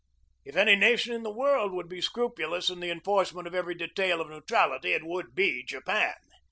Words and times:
If 0.43 0.55
any 0.55 0.75
nation 0.75 1.13
in 1.13 1.21
the 1.21 1.29
world 1.31 1.71
would 1.73 1.87
be 1.87 2.01
scrupulous 2.01 2.71
in 2.71 2.79
the 2.79 2.89
enforcement 2.89 3.45
of 3.45 3.53
every 3.53 3.75
detail 3.75 4.19
of 4.19 4.29
neutrality 4.31 4.93
it 4.93 5.03
would 5.05 5.35
be 5.35 5.63
Japan. 5.63 6.15